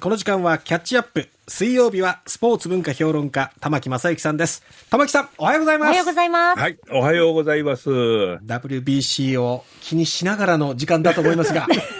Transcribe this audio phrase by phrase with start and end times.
[0.00, 1.28] この時間はキャッチアップ。
[1.46, 4.62] 水曜日はスポーツ文化評論家、玉木正之さんです。
[4.88, 5.88] 玉木さん、おはようございます。
[5.88, 6.58] おはようございます。
[6.58, 7.90] はい、おはようございます。
[7.90, 11.66] WBC を気にしながらの時間だと思いますが。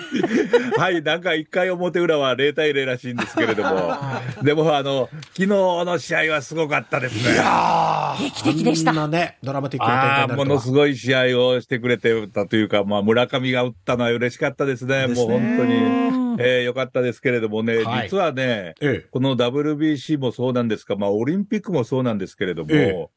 [0.77, 3.95] はい、なんか一回表裏は0対0らしいんですけれども、
[4.43, 7.39] でもあの、昨日の試合はすごかったですね。
[8.21, 8.93] 劇的でした。
[8.93, 15.09] こんなね、ドラマティックな展ものすごい試合をしてくれてたというか、まあ、村上が打ったのは嬉しかったですね。
[15.09, 15.29] ですね。
[15.29, 15.75] もう本当に、
[16.41, 18.09] えー、よかったですけれどもね、はい。
[18.09, 19.07] 実はね、ええ。
[19.11, 23.09] この WBC もそうなんですが、まあ、オリンピックもそうなんですけれども、え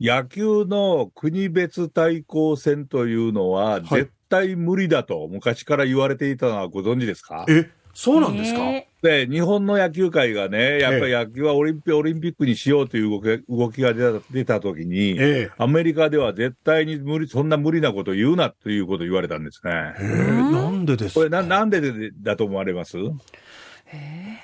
[0.00, 3.82] 野球の国別対抗戦というのは、い。
[3.82, 7.44] 絶対無理だと昔から言われていたのはご存知ですか？
[7.48, 15.50] え、そうなんですか、えで、日本の野球界がね、やっぱり野球はオリンピオリンピックにしようという動き動きが出た出たときに、ええ。
[15.58, 19.94] アメリカでは絶対に無理、そんな無理なこと言うなということを言われたんですね。
[19.98, 21.20] えーなんでですか？
[21.20, 22.96] これな、なんででだと思われます？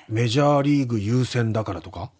[0.07, 2.11] メジャーリーグ優先だからとか？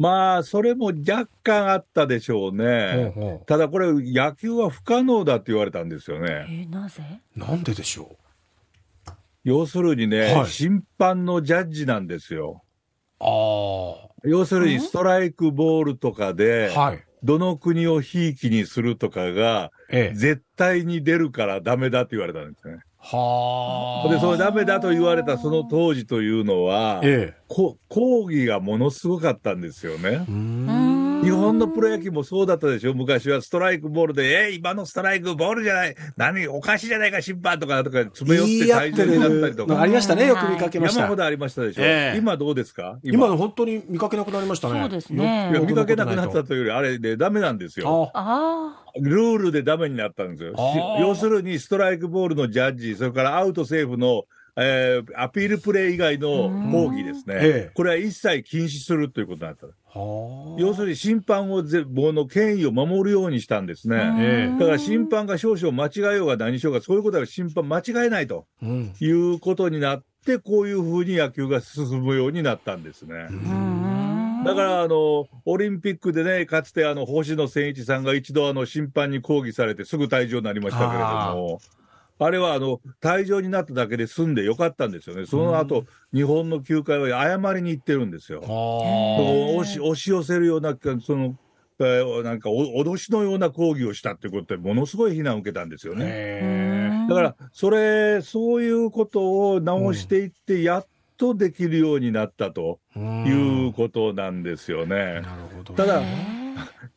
[0.00, 3.10] まあ、それも若干あったでしょうね。
[3.14, 6.68] ほうほただこれ、野球は不可能だって言われたんですよえね。
[6.70, 7.02] ーなぜ？
[7.36, 8.16] うなんででしょ
[9.42, 12.62] 要するにね、はい審判のジャッジなんですよ。
[13.20, 16.80] うあ要するにストライクボールとかで、あ。
[16.80, 17.04] はい。
[17.24, 20.14] どの国をひいきにするとかが、ええ。
[20.14, 22.78] 絶対に出るからダメだって言われたんですね。
[23.10, 24.08] はあ。
[24.08, 27.42] で、それダメだと言われたその当時というのは、ええ。
[27.48, 30.26] こ抗議がものすごかったんですよね。
[30.28, 30.77] うーん。
[31.22, 40.26] 日本のプロ野球もそうだったでしょ昔はストライクボールで、え今のストライクボールじゃない、何、おかしいじゃないか、審判とか、とか、詰め寄って退場になったりとかあり、ましたね。
[40.26, 41.00] よく見かけました。
[41.00, 42.98] 山ほどありましたでしょ、ええ今どうですか？
[43.02, 44.80] 今の本当に見かけなくなりましたね。
[44.80, 48.10] そうですねよいや見かけなくなったとというより、あれでダメなんですよ。
[48.14, 50.54] ああルールでダメになったんですよ。
[51.00, 54.24] 要するにストライクボールのジャッジ、それからアウトセーフの、
[54.60, 57.70] えーアピールプレー以外の抗議ですねええ。
[57.74, 59.66] これは一切禁止するということになった。
[60.58, 63.96] 要するに審判をぜ、もの権威を守るようにしたんですね。
[64.18, 68.92] ええだから審判が少々間違えようが何しようが、そういうことは審判間違えないとうん。
[69.00, 73.28] いうことになって、こういうふうに野球が進むようになったんですね。
[74.44, 81.04] だから、あの、オリンピックでね、かつてあの、星野千一さんが一度あの、審判に抗議されてすぐ退場になりましたけれど
[81.36, 81.60] も、
[82.18, 85.26] あれはあの、退場になっただけで済んでよかったんですよね。
[85.26, 88.40] その後、日本の球界は謝りに行ってるんですよ。
[88.40, 91.36] 押し押し寄せるような、その、
[91.80, 96.06] えーなんかお、脅しのような抗議をしたってことで、ものすごい非難を受けたんですよね。
[96.08, 100.86] へだから、それ、そういうことを直していって、やっ
[101.16, 103.00] とできるようになったとえ。
[103.00, 104.96] いうことなんですよね。
[104.96, 105.26] なる
[105.56, 105.74] ほど。
[105.74, 106.02] ただ、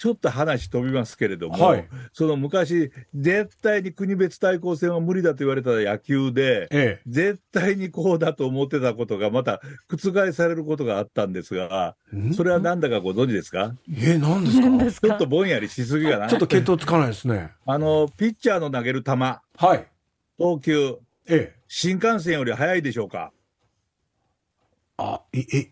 [0.01, 7.01] ちょっと話飛びますけれども、はいその昔、絶対に国別対抗戦は無理だと言われた野球で、ええ。
[7.06, 12.34] 絶対にこうだと思ってたことがまた覆されることがあったんですが、ん？
[12.34, 13.75] それはなんだかご存知ですか？
[13.95, 15.07] え、何ですか何ですか？
[15.09, 16.28] ちょっとぼんやりしすぎかな。
[16.28, 17.51] ちょっと見当つかないですね。
[17.67, 19.38] あの、ピッチャーの投げる球、は
[19.75, 19.85] い。
[20.40, 20.95] 投球、
[21.28, 21.59] ええ。
[21.67, 23.31] 新幹線より速いでしょうか？
[24.97, 25.72] あ、い、え、い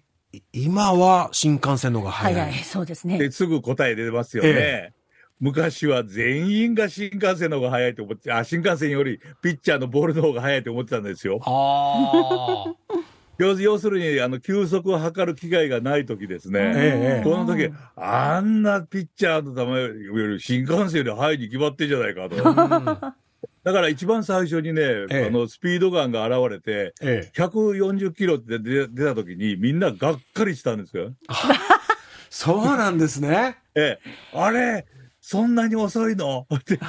[0.53, 2.41] 今は新幹線の方が早い。
[2.51, 3.17] 早い、そうですね。
[3.17, 4.50] ですぐ答え出ますよね。
[4.50, 4.94] え
[5.40, 11.39] 昔は全員が新幹線の方が速いと思って、あ、新幹線よりピッチャーのボールの方が速いと思ってたんですよ。
[11.47, 13.00] ああ。
[13.38, 16.59] 要要するに、あの、球速を測る機会がない時ですね。
[16.75, 23.16] ええこの時、あんなピッチャーの球より新幹線より速いに決まってんじゃないかと。
[23.63, 27.39] うんだから一番最初にね、ええあの、スピードガンが現れて、ええ。
[27.39, 31.13] 140キロって出出た時にみんながっかりしたんですよ。
[32.29, 33.57] そうなんですね。
[33.75, 33.99] ええ、
[34.33, 34.85] あれ
[35.19, 36.47] そんなに遅いの？
[36.55, 36.77] って。
[36.77, 36.87] だ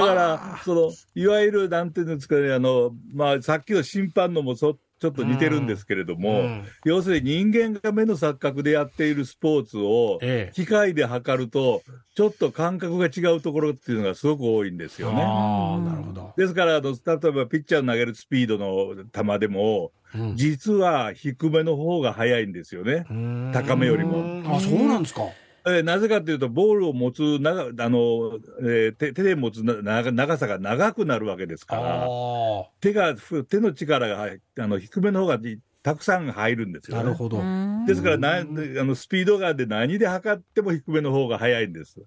[0.00, 10.54] から、その、いわゆる、なんていうんですかね、あの、まあ、さっきの審判のもそ、ちょっと似てるんですけれども、うん要するに人間が目の錯覚でやっているスポーツを、ええ。
[10.54, 11.82] 機械で測ると、
[12.14, 15.22] ちょっと感覚が違うところっていうのがすごく多いんですよね。
[15.22, 16.32] ああ、なるほど。
[16.38, 23.04] ですからあの、例えばピッチャーの投げるスピードの球でも、うん実は低めの方が速いんですよね。
[23.10, 25.22] うん高めよりもあ、そうなんですか。
[25.66, 35.38] えーなぜかというと、ボールを持つ長あの、えー手手で持つな長長さが長くなるわけですから、あ手がふ手の力が入あの低めの方が
[35.84, 37.04] たくさん入るんですあ、よ、ね。
[37.04, 37.38] なるほど。
[37.38, 42.00] うですからな、あのスピードガンで何で測っても低めの方が速いんです。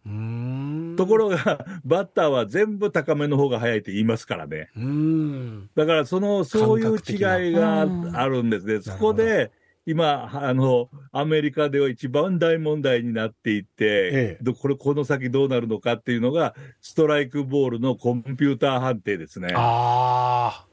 [0.98, 4.70] ところが、 バッターは全部高めの方が速いって言いますからね。
[4.76, 5.70] うん。
[5.76, 7.82] だから、その、そういう違いが
[8.14, 8.82] あるんですね。
[8.82, 9.52] そこで、
[9.90, 14.38] 今、あの、アメリカでは一番大問題になっていって、ええ。
[14.42, 19.54] どこれ、この先どうなるのかっていうのが、ストライクボールのコンピューター判定ですね。
[19.56, 20.66] あ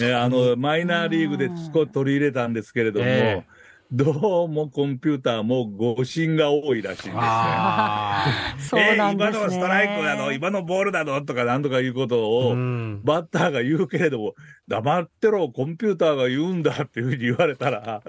[0.00, 3.54] あ、ね、あの、マイナーリーグで少し取り入れたんですけれども、ええ。
[3.92, 7.12] どうもコンピューターも誤信が多いらしいんですね。
[7.16, 9.38] あそうなんですね。
[9.38, 11.20] えー今のストライクなの、今のボールなの？
[11.22, 13.02] とかなんとかいうことーを、うん。
[13.04, 14.34] バッターが言うけれども、
[14.66, 18.02] 黙ってろ、コンピューターが言うんだっていうふうに言われたら、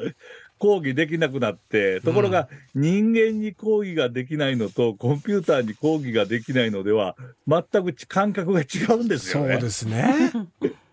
[0.57, 7.15] 抗議できなくなって、ところが、人間に抗議ができないのと、コンピューターに抗議ができないのでは、
[7.47, 9.53] 全く感覚が違うんですよね。
[9.53, 10.31] そうですね。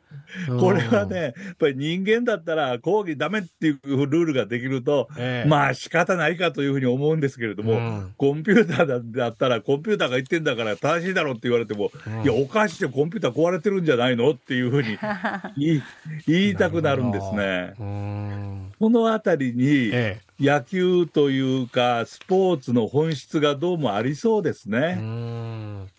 [0.58, 5.49] これはね、やっぱり人間だったら抗議ダメっていうルールができると、ええ。
[5.49, 8.14] まあ仕方ないかというふうに思うんですけれども、うん。
[8.17, 12.23] コンピューターだだったら、コンピューターが言ってんだから正しいだろうって言われても、うん。
[12.23, 14.99] いや、おかしいよ、コンピューター壊れてるんじゃないのっていうふうに
[16.26, 17.75] 言いたくなるんですね。
[17.78, 18.73] うん。
[18.78, 24.70] このあたりに、え野球というか、スポーツの本質がどうもありそうですえ。
[24.70, 24.96] ね。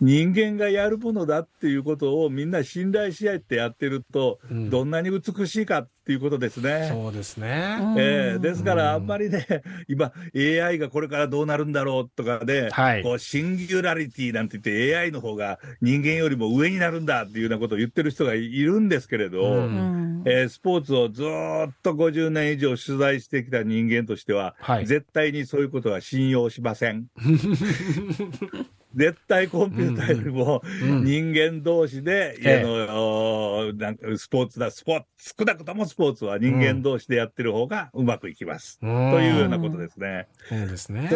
[0.03, 4.69] うん人間がやるものだっていうことをみんな信頼し合ってやってると、うん。
[4.69, 6.89] どんなに美しいかっていうことですね。
[6.91, 7.77] そうですね。
[7.79, 8.39] うんええ。
[8.39, 9.45] ですから、あんまりね、
[9.87, 13.03] 今、AI がこれからどうなるんだろうとかで、はい。
[13.03, 19.53] こうシンギュラリティなんて言って AI の方が人間よりも上になるんだっていうようなことを言ってる人がいるんですけれど、うん。
[19.53, 20.23] うん。
[20.25, 24.85] えースポーツをずーっと50年以上取材してきた人間としては、はい。
[24.85, 27.07] 絶対にそういうことは信用しません。
[28.95, 38.79] 絶対コンピューターよりもうん人間同士で、ええあのおなんかスポーツだ、スポーツ、少なくともスポーツは人間同士でやってる方がうまくいきます。
[38.79, 40.27] とというようなことですね。
[40.49, 41.09] そうですね。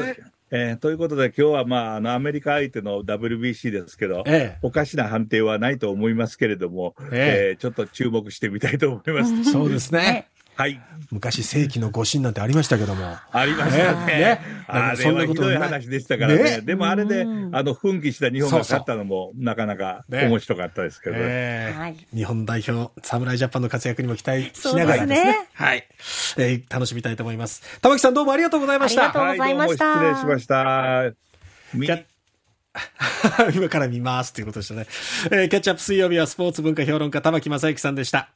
[0.50, 9.34] えーということで、今日は、まあ、あのアメリカ相手の WBC ですけど、えおかしな判定はないと思いますけれども、えええーちょっと注目してみたいと思います。
[9.34, 9.44] え。
[9.44, 10.30] そうですね。
[10.58, 10.82] はい。
[11.12, 13.16] 昔世紀の誤信なんてありましたけども。
[13.32, 14.06] ありましたね。
[14.06, 16.44] ねねあそんなれはひどい話でしたからね。
[16.44, 21.22] ねでもあれで、うんあの、奮起した日本が勝ったのも、なかなかね面白かったですけどね。
[21.24, 25.22] ええはい日本代表、侍ジャパンの活躍にも期待しながらですね。
[25.22, 25.88] すねはい、
[26.40, 27.80] えー楽しみたいと思います。
[27.82, 29.04] 玉木さんどうもありがとうございました。
[29.04, 32.08] ありがとうございましたはい、失礼しました。
[33.54, 34.88] 今から見ますということでしたね。
[35.32, 38.26] えーキャッチアップ水曜日はスポーツ文化評論家玉木正之さんでした。